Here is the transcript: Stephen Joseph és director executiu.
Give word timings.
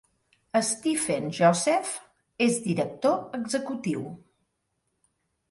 Stephen 0.69 1.27
Joseph 1.39 1.91
és 2.47 2.57
director 2.65 3.21
executiu. 3.41 4.09